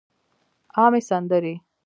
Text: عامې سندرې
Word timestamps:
عامې 0.77 1.01
سندرې 1.09 1.53